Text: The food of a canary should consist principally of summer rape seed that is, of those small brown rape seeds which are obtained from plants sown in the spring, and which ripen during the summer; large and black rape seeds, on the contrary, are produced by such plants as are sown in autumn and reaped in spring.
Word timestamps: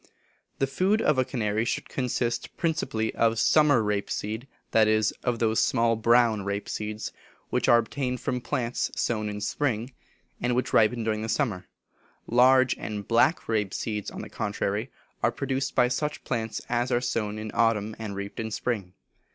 The 0.57 0.65
food 0.65 0.99
of 0.99 1.19
a 1.19 1.23
canary 1.23 1.63
should 1.63 1.87
consist 1.87 2.57
principally 2.57 3.13
of 3.13 3.37
summer 3.37 3.83
rape 3.83 4.09
seed 4.09 4.47
that 4.71 4.87
is, 4.87 5.11
of 5.23 5.37
those 5.37 5.61
small 5.61 5.95
brown 5.95 6.43
rape 6.43 6.67
seeds 6.67 7.11
which 7.51 7.69
are 7.69 7.77
obtained 7.77 8.19
from 8.19 8.41
plants 8.41 8.89
sown 8.95 9.29
in 9.29 9.35
the 9.35 9.41
spring, 9.41 9.93
and 10.41 10.55
which 10.55 10.73
ripen 10.73 11.03
during 11.03 11.21
the 11.21 11.29
summer; 11.29 11.67
large 12.25 12.73
and 12.79 13.07
black 13.07 13.47
rape 13.47 13.75
seeds, 13.75 14.09
on 14.09 14.21
the 14.23 14.29
contrary, 14.29 14.89
are 15.21 15.31
produced 15.31 15.75
by 15.75 15.87
such 15.87 16.23
plants 16.23 16.61
as 16.67 16.91
are 16.91 16.99
sown 16.99 17.37
in 17.37 17.51
autumn 17.53 17.95
and 17.99 18.15
reaped 18.15 18.39
in 18.39 18.49
spring. 18.49 18.93